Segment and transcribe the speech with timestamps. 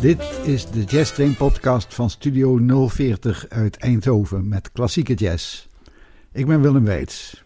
[0.00, 5.66] Dit is de Jazz Train podcast van Studio 040 uit Eindhoven met klassieke jazz.
[6.32, 7.44] Ik ben Willem Weits.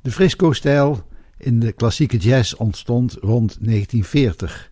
[0.00, 1.06] De frisco-stijl
[1.38, 4.70] in de klassieke jazz ontstond rond 1940.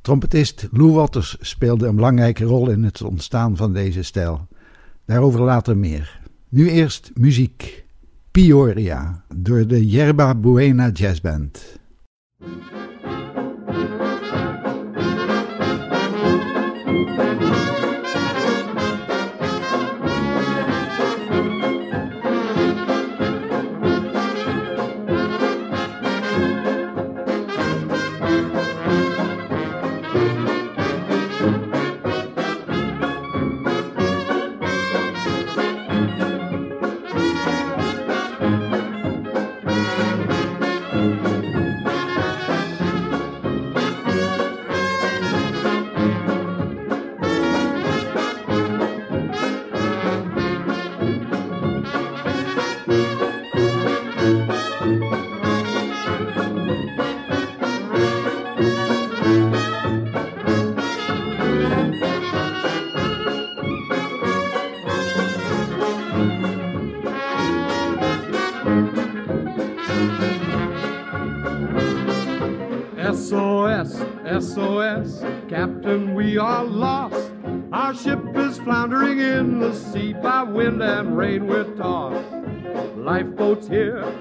[0.00, 4.48] Trompetist Lou Waters speelde een belangrijke rol in het ontstaan van deze stijl.
[5.04, 6.20] Daarover later meer.
[6.48, 7.84] Nu eerst muziek.
[8.30, 11.78] Pioria door de Yerba Buena Jazz Band.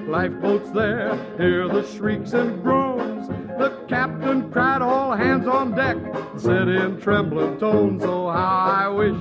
[0.07, 3.27] Lifeboats here, there, hear the shrieks and groans.
[3.27, 5.97] The captain cried, All hands on deck,
[6.37, 9.17] said in trembling tones, Oh, how I wish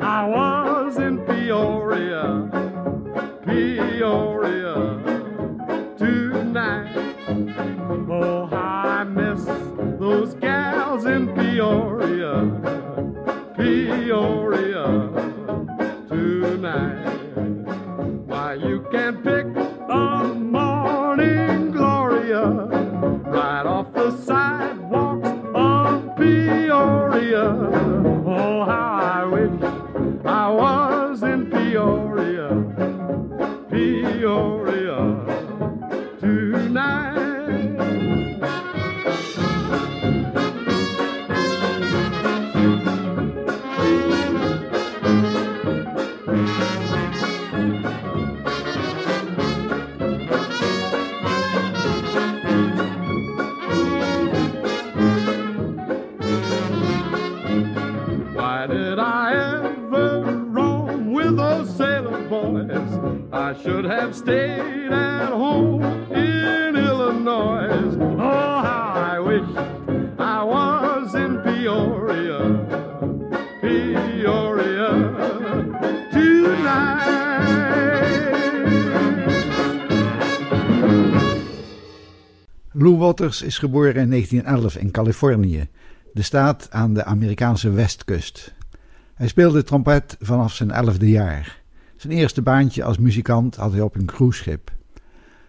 [0.00, 2.48] I was in Peoria,
[3.44, 4.59] Peoria
[83.20, 85.68] Is geboren in 1911 in Californië,
[86.12, 88.54] de staat aan de Amerikaanse westkust.
[89.14, 91.62] Hij speelde trompet vanaf zijn elfde jaar.
[91.96, 94.72] Zijn eerste baantje als muzikant had hij op een cruiseschip.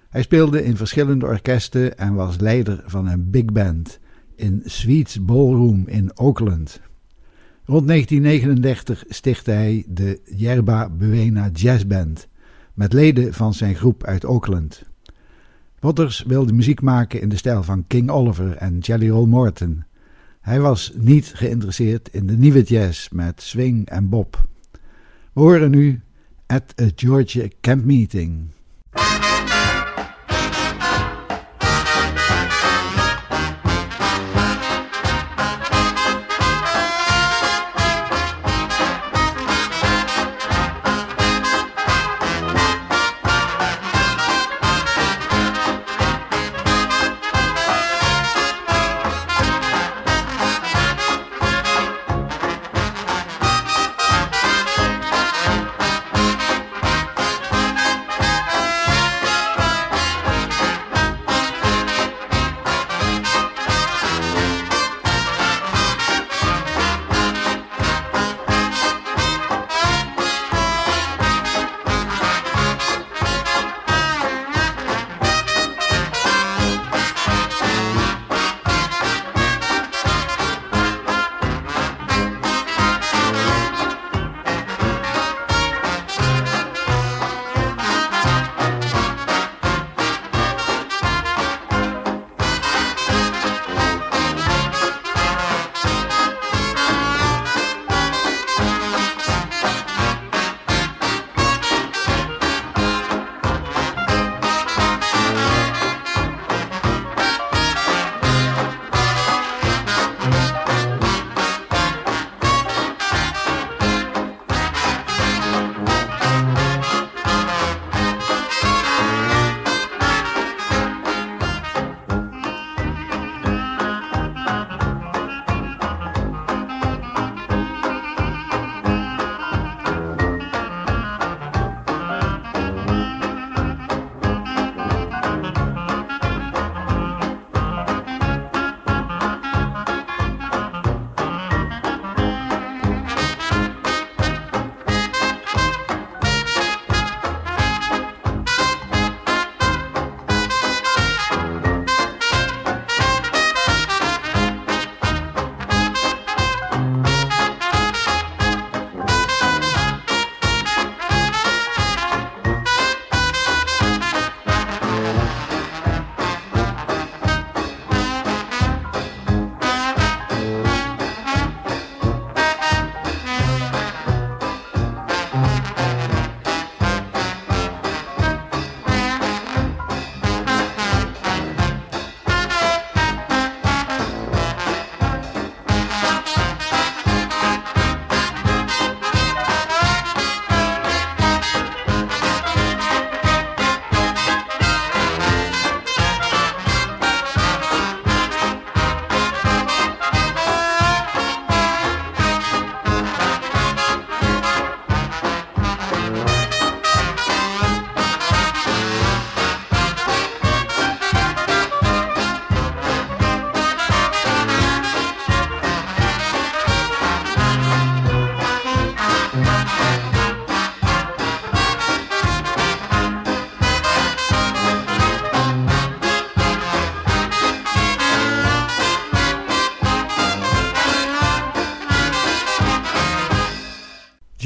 [0.09, 3.99] Hij speelde in verschillende orkesten en was leider van een big band
[4.35, 6.81] in Sweets Ballroom in Oakland.
[7.65, 12.27] Rond 1939 stichtte hij de Yerba Buena Jazz Band
[12.73, 14.90] met leden van zijn groep uit Oakland.
[15.81, 19.83] Waters wilde muziek maken in de stijl van King Oliver en Jelly Roll Morton.
[20.41, 24.45] Hij was niet geïnteresseerd in de nieuwe jazz met swing en bob.
[25.33, 26.01] We horen nu
[26.47, 28.47] At a Georgia Camp Meeting.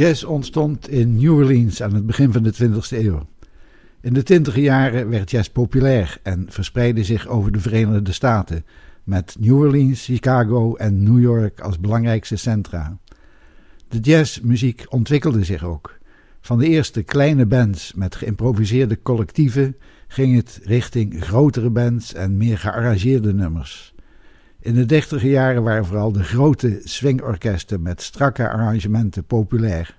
[0.05, 3.27] Jazz ontstond in New Orleans aan het begin van de 20e eeuw.
[4.01, 8.65] In de twintiger jaren werd jazz populair en verspreidde zich over de Verenigde Staten,
[9.03, 12.97] met New Orleans, Chicago en New York als belangrijkste centra.
[13.87, 15.97] De jazzmuziek ontwikkelde zich ook.
[16.41, 19.75] Van de eerste kleine bands met geïmproviseerde collectieven
[20.07, 23.94] ging het richting grotere bands en meer gearrangeerde nummers.
[24.65, 29.97] In de dertiger jaren waren vooral de grote swingorkesten met strakke arrangementen populair.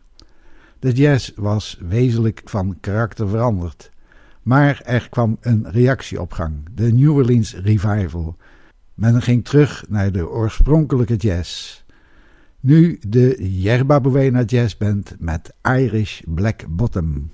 [0.78, 3.90] De jazz was wezenlijk van karakter veranderd.
[4.42, 6.20] Maar er kwam een reactie
[6.74, 8.36] de New Orleans Revival.
[8.94, 11.82] Men ging terug naar de oorspronkelijke jazz.
[12.60, 17.30] Nu de Yerba Buena Jazz Band met Irish Black Bottom.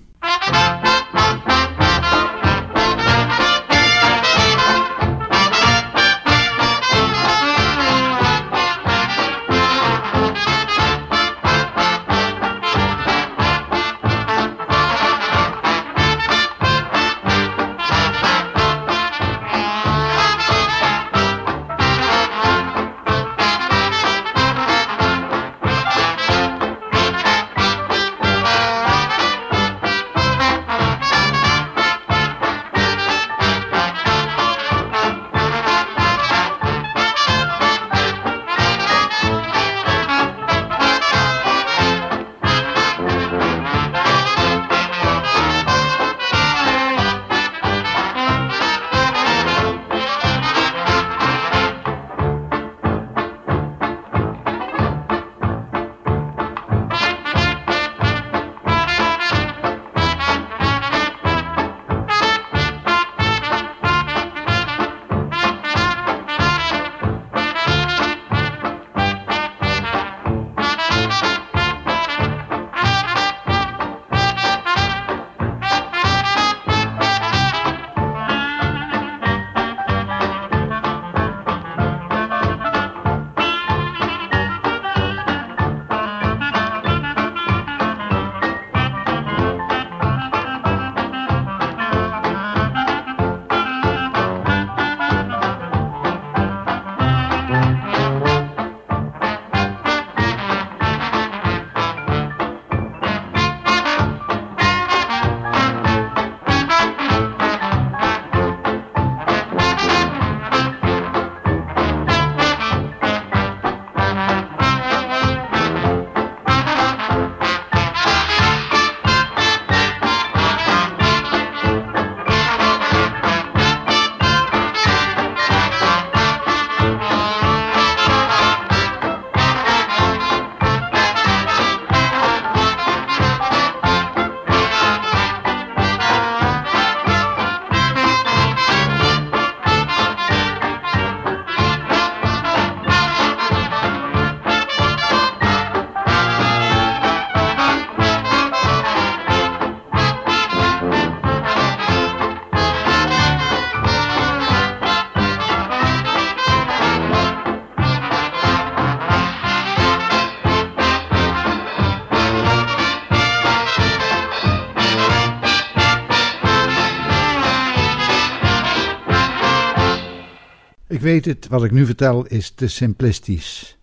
[171.03, 173.79] Weet het, wat ik nu vertel is te simplistisch.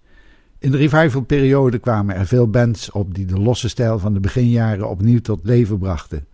[0.57, 4.89] In de revivalperiode kwamen er veel bands op die de losse stijl van de beginjaren
[4.89, 6.25] opnieuw tot leven brachten.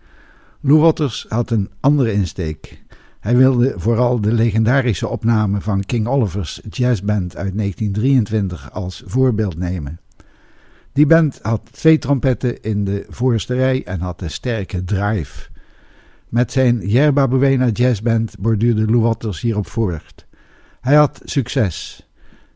[0.62, 2.84] Lou Waters had een andere insteek.
[3.20, 10.00] Hij wilde vooral de legendarische opname van King Oliver's jazzband uit 1923 als voorbeeld nemen.
[10.94, 15.50] Die band had twee trompetten in de voorste rij en had een sterke drive.
[16.30, 20.26] Met zijn Yerba Buena jazzband borduurde Lou Waters hierop voort.
[20.86, 22.08] Hij had succes.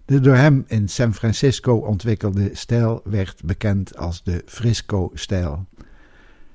[0.05, 5.65] De door hem in San Francisco ontwikkelde stijl werd bekend als de Frisco-stijl.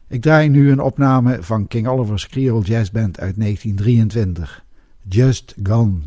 [0.08, 4.64] Ik draai nu een opname van King Oliver's Creole Jazz Band uit 1923,
[5.08, 6.00] Just Gone.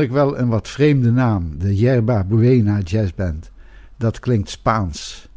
[0.00, 3.50] Eigenlijk wel een wat vreemde naam, de Yerba Buena Jazz Band.
[3.96, 5.28] Dat klinkt Spaans.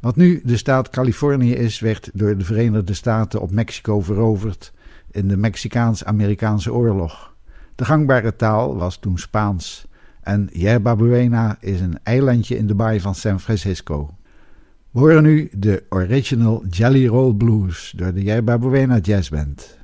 [0.00, 4.72] Wat nu de staat Californië is, werd door de Verenigde Staten op Mexico veroverd
[5.10, 7.34] in de Mexicaans-Amerikaanse oorlog.
[7.74, 9.86] De gangbare taal was toen Spaans
[10.20, 14.14] en Yerba Buena is een eilandje in de baai van San Francisco.
[14.90, 19.78] We horen nu de original Jelly Roll Blues door de Yerba Buena Jazz Band.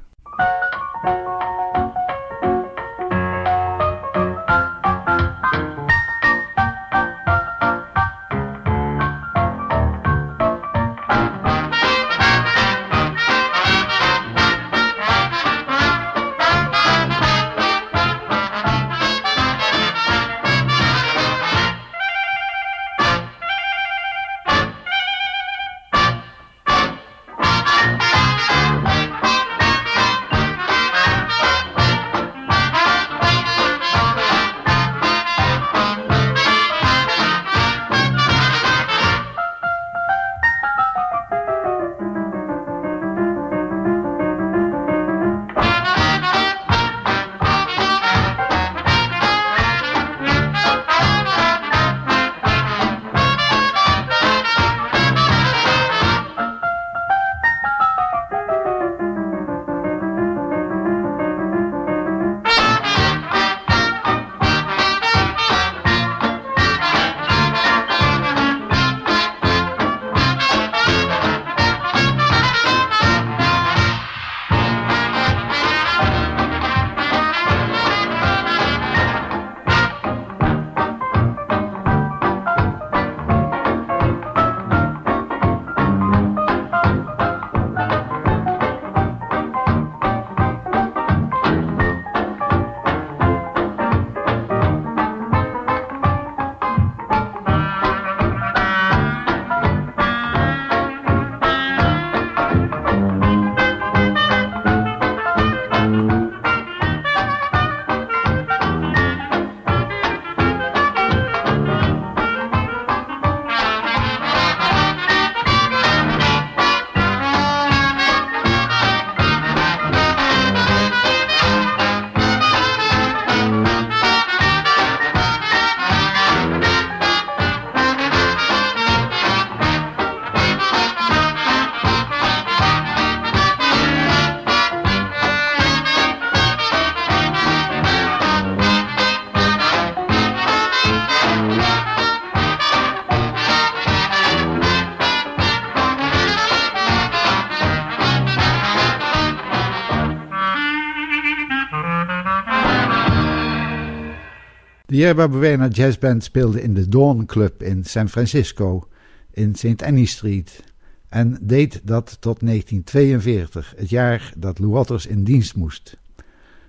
[154.93, 158.89] De Yerba Buena Jazz Band speelde in de Dawn Club in San Francisco
[159.31, 159.83] in St.
[159.83, 160.65] Annie Street
[161.09, 165.97] en deed dat tot 1942, het jaar dat Lou Waters in dienst moest.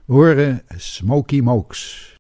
[0.06, 2.16] We horen Smoky Mokes.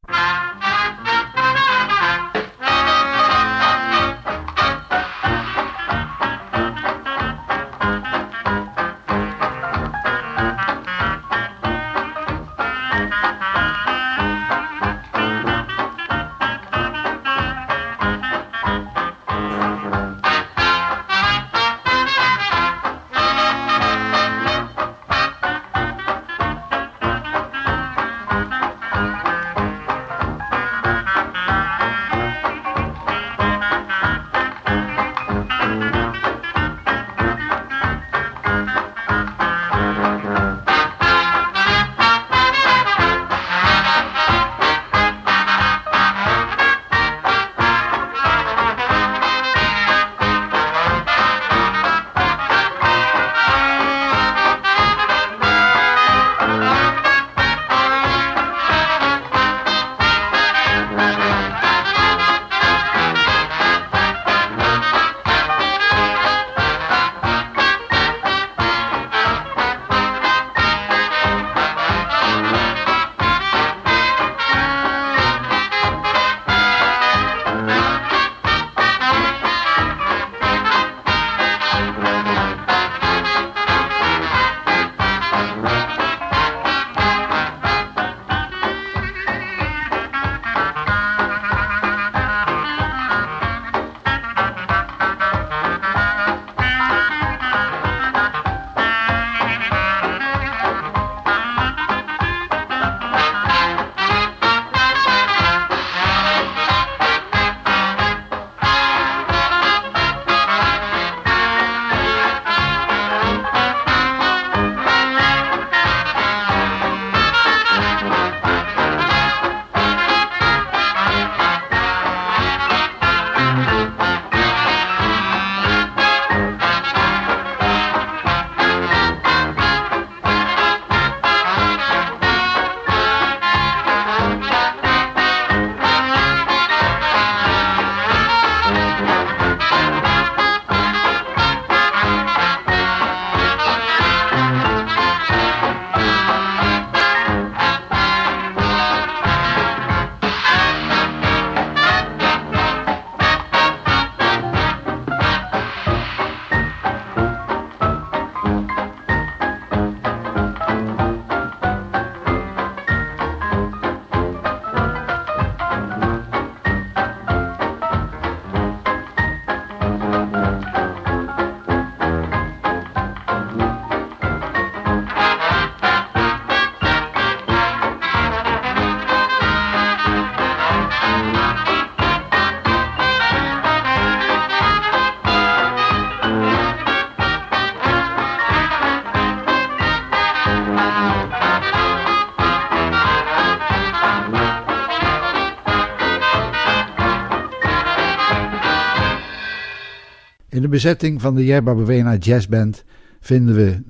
[200.73, 202.83] Bezetting van de Yerba Buena Jazz Band
[203.19, 203.81] vinden we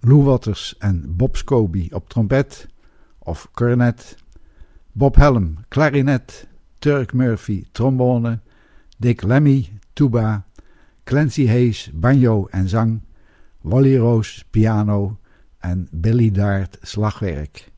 [0.00, 2.66] Lou Waters en Bob Scobie op trompet
[3.18, 4.16] of cornet,
[4.92, 8.40] Bob Helm klarinet, Turk Murphy trombone,
[8.98, 10.44] Dick Lemmy tuba,
[11.04, 13.00] Clancy Hayes banjo en zang,
[13.60, 15.18] Wally Rose piano
[15.58, 17.70] en Billy Dart slagwerk.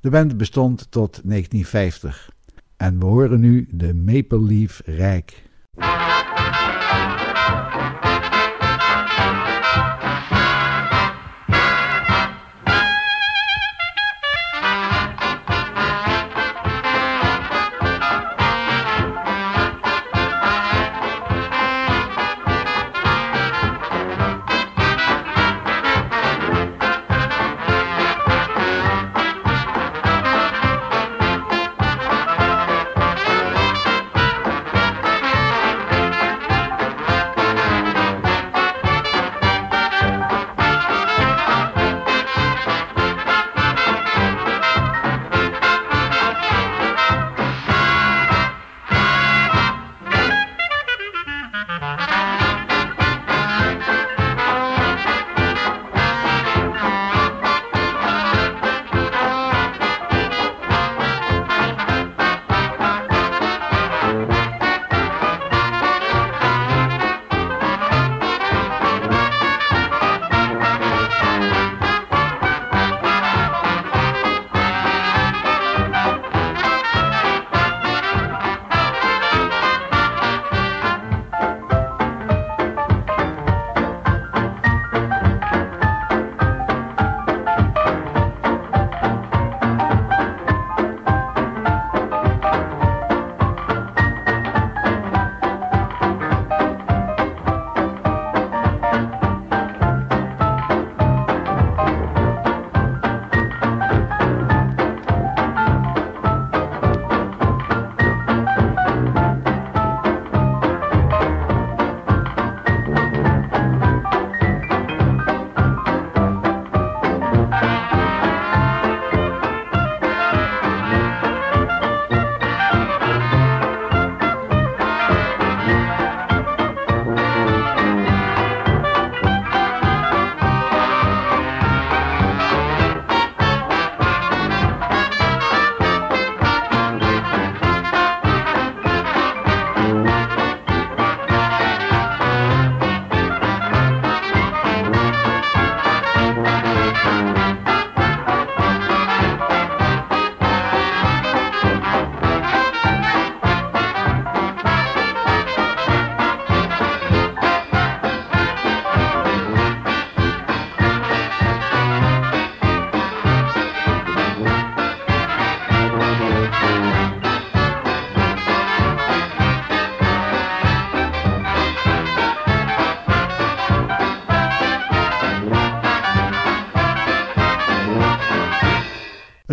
[0.00, 2.30] De band bestond tot 1950
[2.76, 5.50] en we horen nu de Maple Leaf Rijk.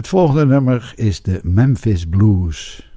[0.10, 2.89] Volgende nummer is de Memphis Blues.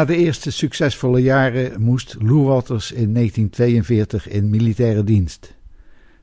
[0.00, 5.54] Na de eerste succesvolle jaren moest Lou Waters in 1942 in militaire dienst.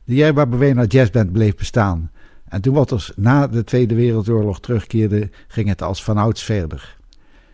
[0.04, 2.12] De Yerba Buena Jazzband bleef bestaan
[2.48, 6.98] en toen Waters na de Tweede Wereldoorlog terugkeerde, ging het als vanouds verder.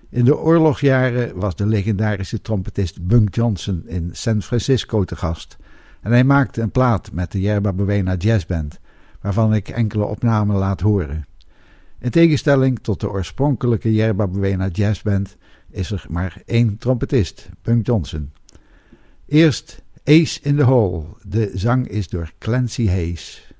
[0.09, 5.57] In de oorlogsjaren was de legendarische trompetist Bunk Johnson in San Francisco te gast
[6.01, 8.79] en hij maakte een plaat met de Yerba Buena Jazzband,
[9.21, 11.25] waarvan ik enkele opnamen laat horen.
[11.99, 15.37] In tegenstelling tot de oorspronkelijke Yerba Buena Jazzband
[15.73, 18.31] is er maar één trompetist, Bunk Johnson.
[19.25, 21.05] Eerst Ace in the Hole.
[21.27, 23.53] De zang is door Clancy Hayes.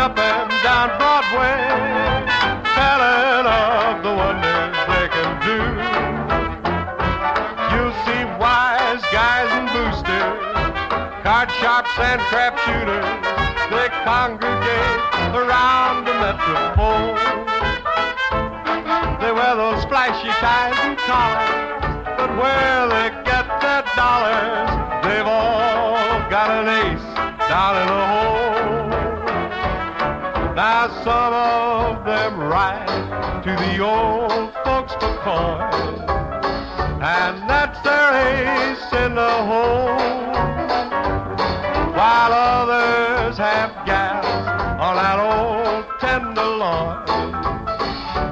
[0.00, 1.60] Up and down Broadway,
[2.72, 5.60] telling of the wonders they can do.
[7.68, 10.40] You'll see wise guys and boosters,
[11.22, 13.04] card sharps and crap shooters.
[13.68, 15.00] They congregate
[15.36, 17.12] around the metropole.
[19.20, 24.70] They wear those flashy ties and collars, but where they get their dollars,
[25.04, 25.92] they've all
[26.32, 27.08] got an ace
[27.50, 28.79] down in the hole.
[30.60, 35.62] Now some of them ride to the old folks for coin,
[37.00, 39.96] and that's their ace in the hole.
[41.96, 44.22] While others have gas
[44.78, 47.08] on that old tenderloin,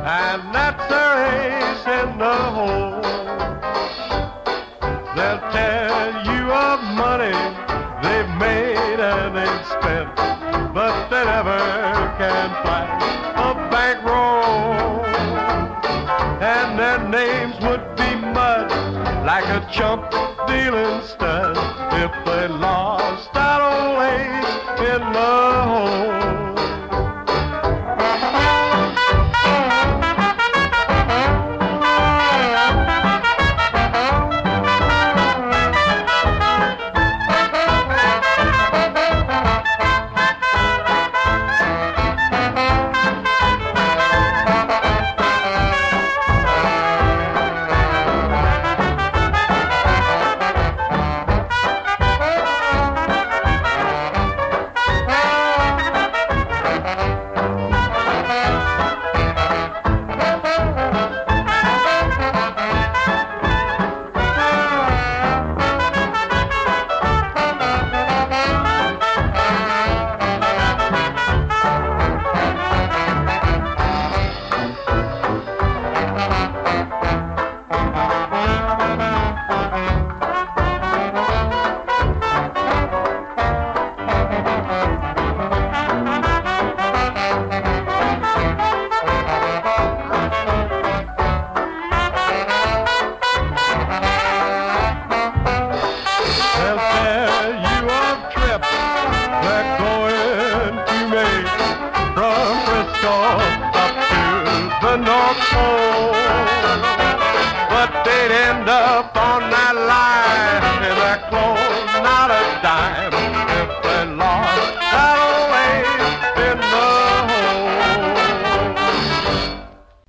[0.04, 3.00] and that's their ace in the hole.
[5.16, 5.87] They'll tell
[11.18, 13.02] but they never can flash
[13.36, 15.04] a bankroll.
[16.40, 18.70] And their names would be mud
[19.26, 20.10] like a chump
[20.46, 21.56] dealing stud
[21.94, 22.47] if they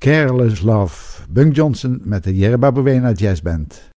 [0.09, 0.93] Careless Love.
[1.29, 3.91] Bunk Johnson met de Yerba Buena Jazz Band.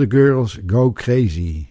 [0.00, 1.69] The Girls Go Crazy.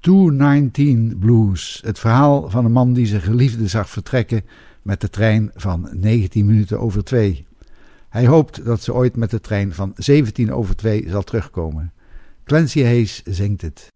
[0.00, 1.80] 219 Blues.
[1.84, 4.42] Het verhaal van een man die zijn geliefde zag vertrekken
[4.82, 7.46] met de trein van 19 minuten over 2.
[8.08, 11.92] Hij hoopt dat ze ooit met de trein van 17 over 2 zal terugkomen.
[12.44, 13.88] Clancy Hayes zingt het.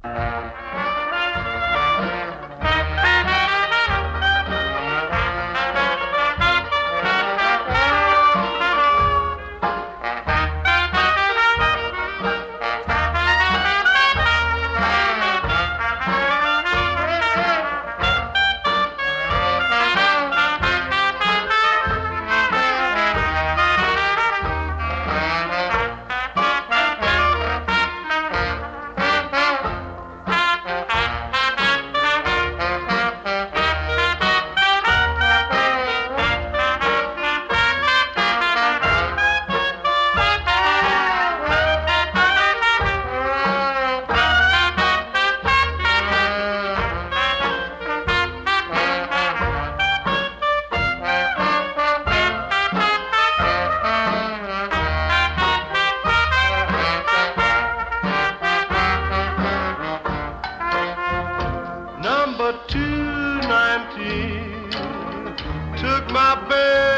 [63.95, 64.74] tears
[65.80, 66.93] took my bed.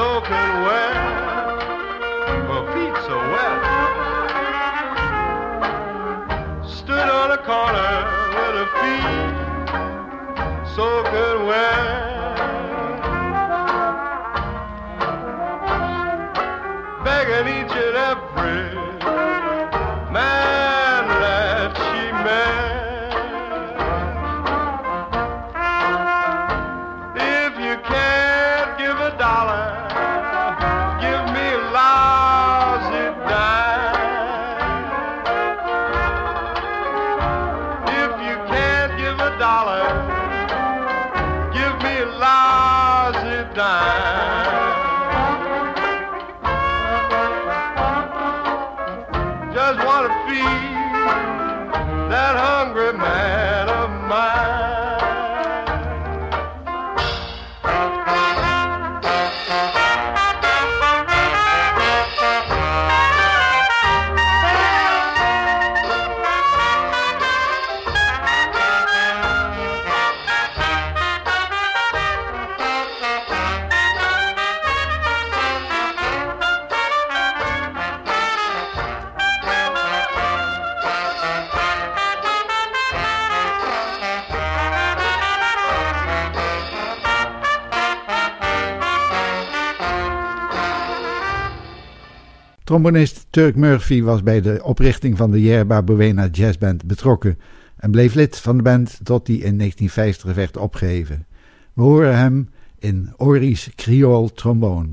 [0.00, 0.96] Soaking wet.
[2.48, 3.60] Her feet so wet.
[6.78, 7.94] Stood on the corner
[8.36, 9.10] with her feet
[10.74, 11.89] soaking wet.
[92.70, 97.38] Trombonist Turk Murphy was bij de oprichting van de Yerba Buena Jazzband betrokken
[97.76, 101.26] en bleef lid van de band tot die in 1950 werd opgeheven.
[101.72, 104.88] We horen hem in Ori's Creole Trombone.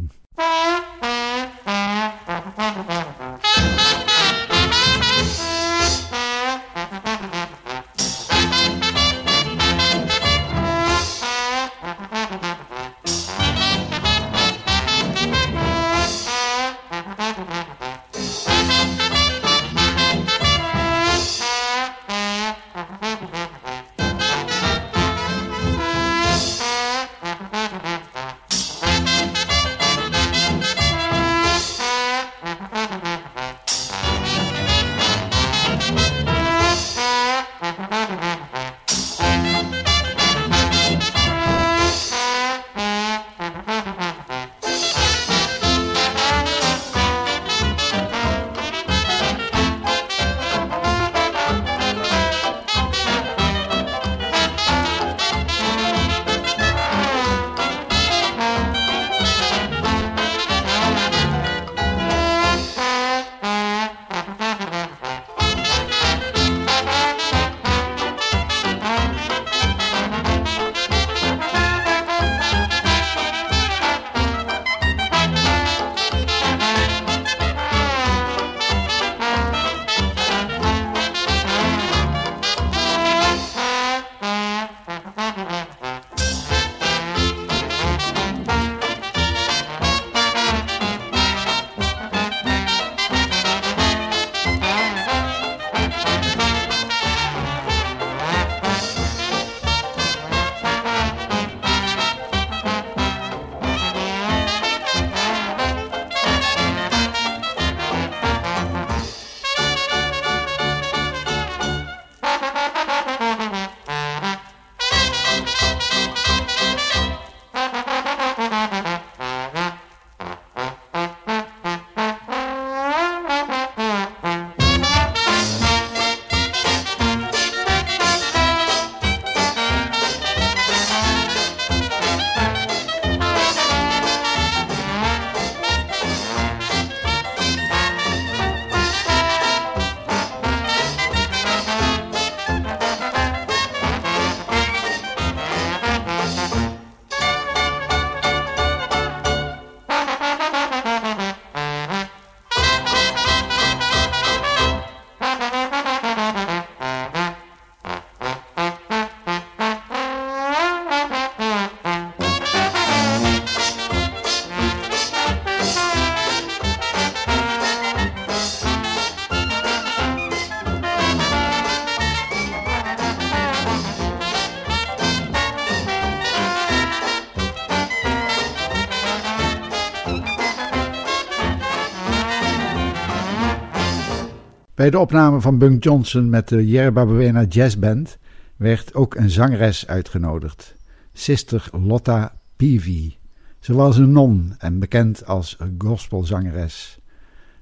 [184.87, 188.17] Bij de opname van Bunk Johnson met de Yerba Buena Jazz Band
[188.55, 190.75] werd ook een zangeres uitgenodigd,
[191.13, 193.15] Sister Lotta Peavy.
[193.59, 196.99] Ze was een non en bekend als gospelzangeres.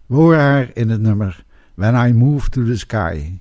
[0.06, 3.35] We horen haar in het nummer When I Move to the Sky.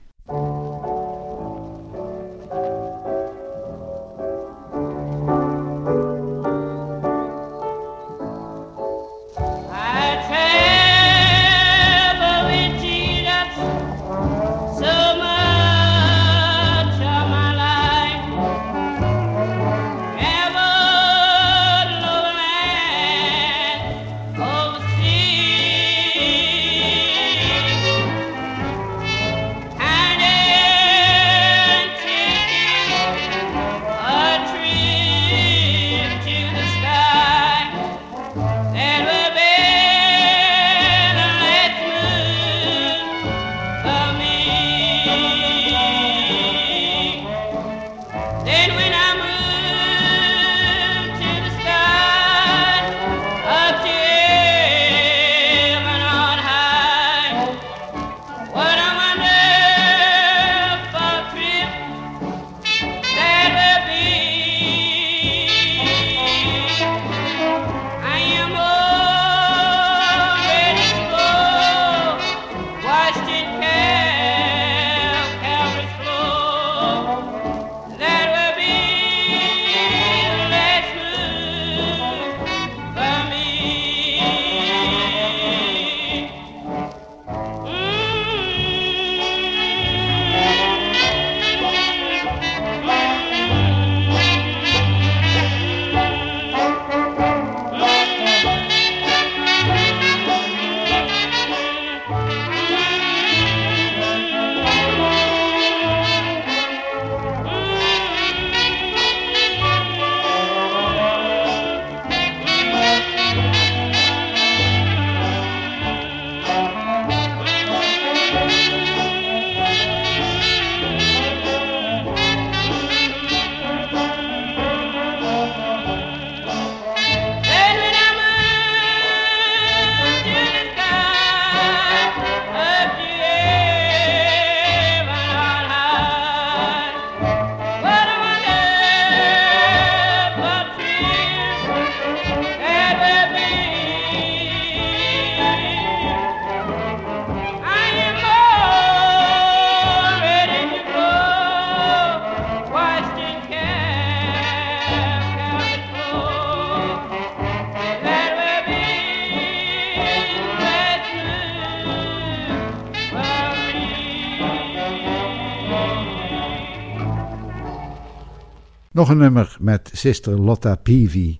[168.95, 171.39] Nog een nummer met Sister Lotta Peavy.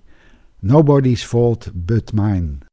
[0.59, 2.64] Nobody's Fault But Mine.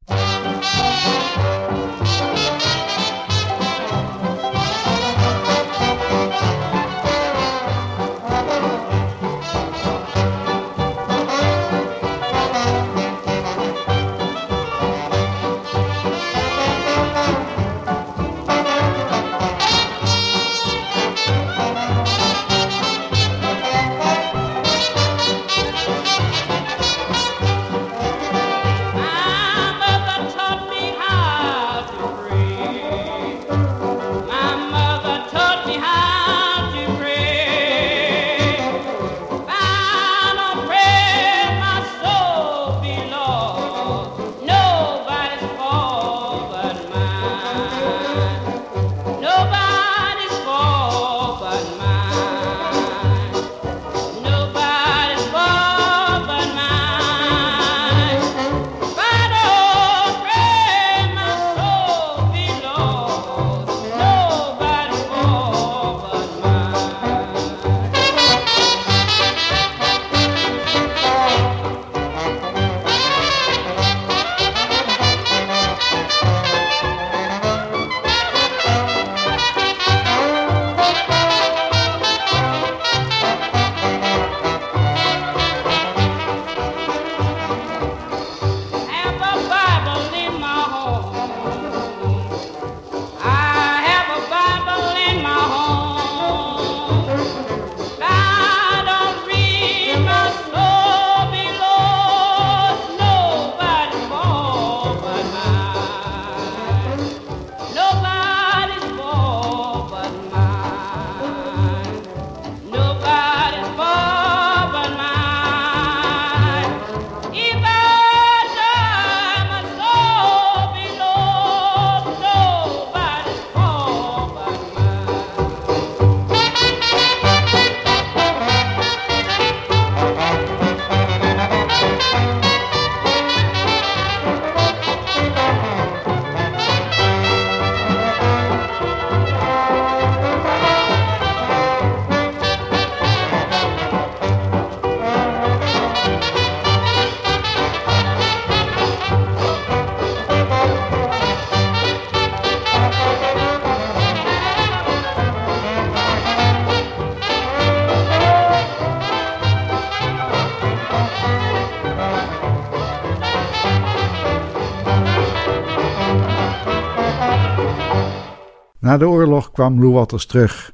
[168.93, 170.73] Na de oorlog kwam Lou Waters terug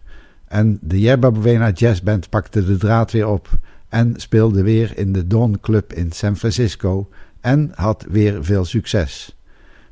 [0.48, 3.48] en de Yerba Buena Jazz Band pakte de draad weer op
[3.88, 7.08] en speelde weer in de Dawn Club in San Francisco
[7.40, 9.36] en had weer veel succes.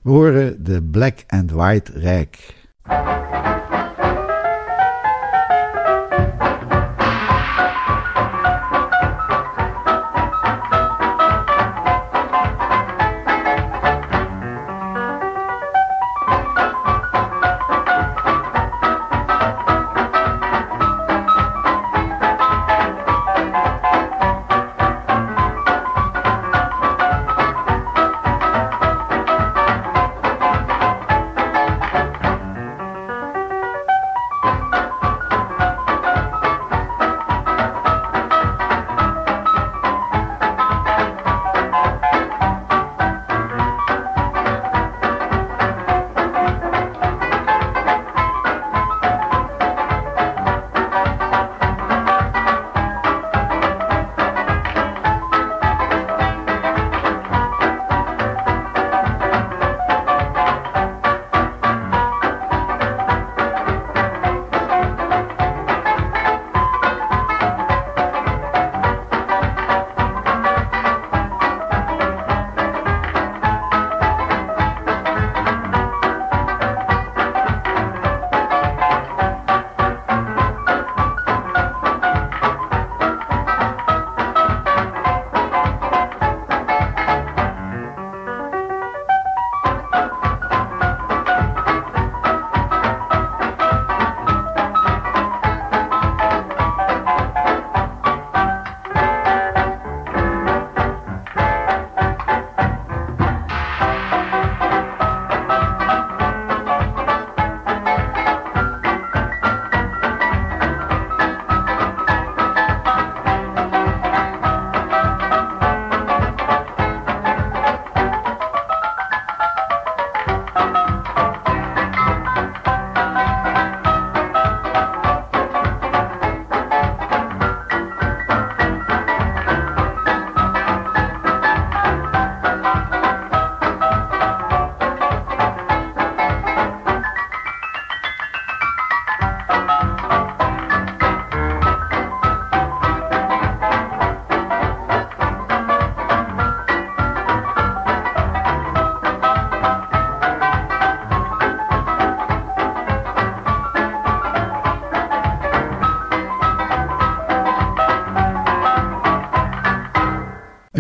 [0.03, 2.55] We horen de Black and White Rijk.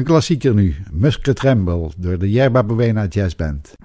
[0.06, 3.75] Klassieker nu, Musket Tremble, door de Yerba Buena Jazz Band.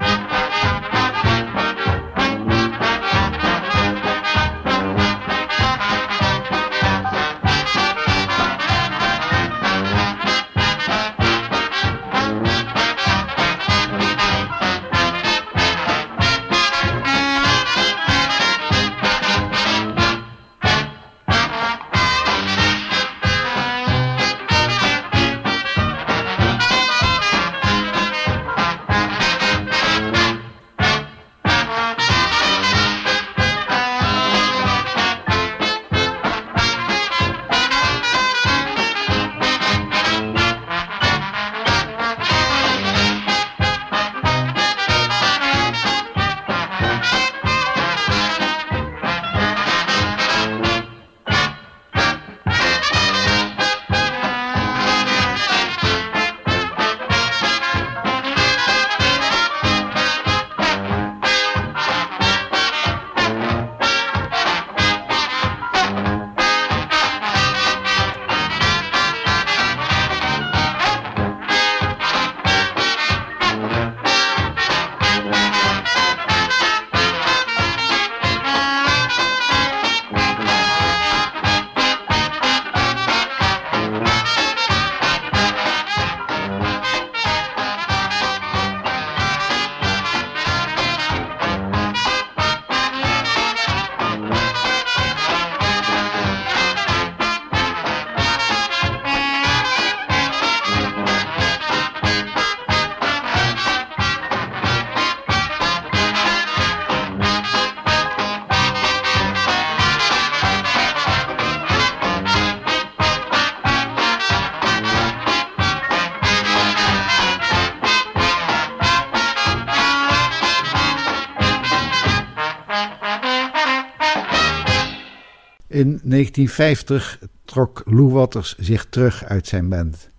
[125.82, 130.10] In 1950 trok Lou Waters zich terug uit zijn band.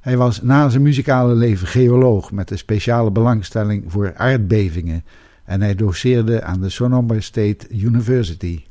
[0.00, 5.04] Hij was na zijn muzikale leven geoloog met een speciale belangstelling voor aardbevingen
[5.44, 8.64] en hij doceerde aan de Sonoma State University.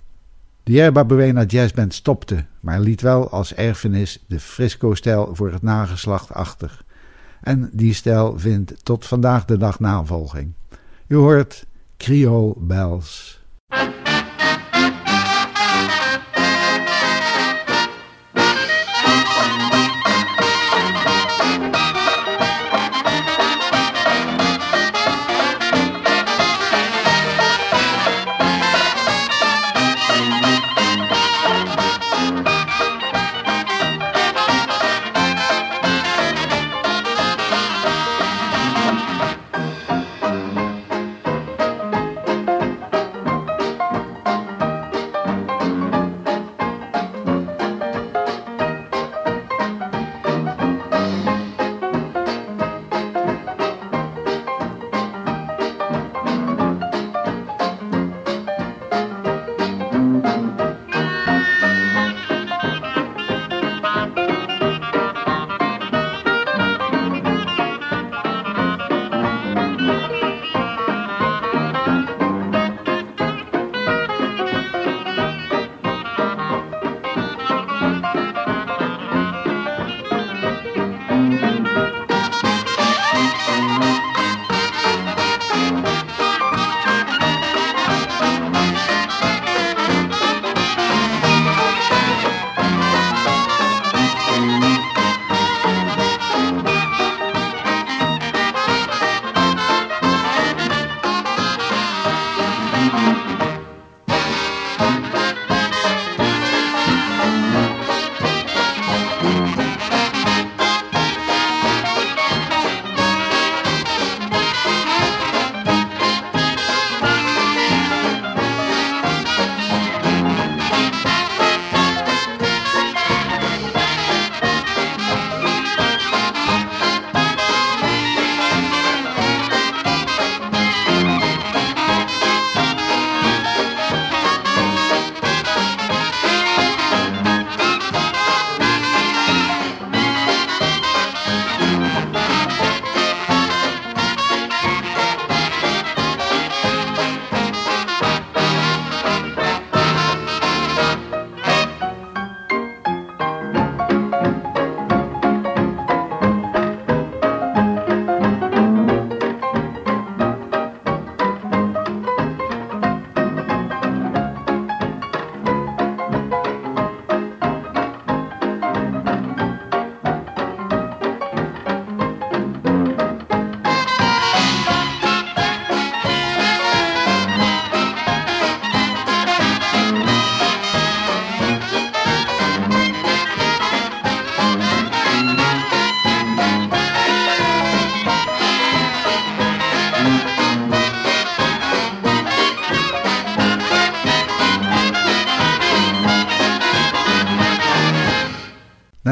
[0.63, 6.33] De Yerba Buena Jazzband stopte, maar liet wel als erfenis de Frisco-stijl voor het nageslacht
[6.33, 6.83] achter.
[7.41, 10.53] En die stijl vindt tot vandaag de dag navolging.
[11.07, 11.65] U hoort
[11.97, 13.43] Creole Bells.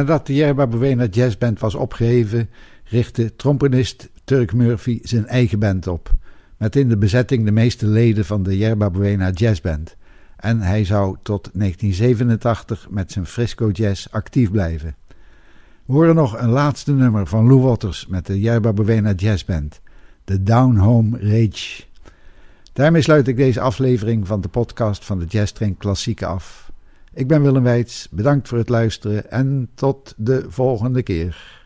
[0.04, 2.50] Nadat de Yerba Buena Jazzband was opgeheven,
[2.84, 6.12] richtte tromponist Turk Murphy zijn eigen band op,
[6.58, 9.96] met in de bezetting de meeste leden van de Yerba Buena Jazzband.
[10.36, 14.96] En hij zou tot 1987 met zijn Frisco Jazz actief blijven.
[15.86, 19.82] We horen nog een laatste nummer van Lou Waters met de Yerba Buena Jazzband,
[20.24, 21.84] de Down Home Rage.
[22.74, 26.63] Daarmee sluit ik deze aflevering van de podcast van de Jazz Train Klassieke af.
[27.16, 31.62] Ik ben Willem Weits, bedankt voor het luisteren en tot de volgende keer.